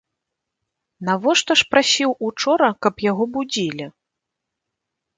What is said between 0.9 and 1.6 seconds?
Навошта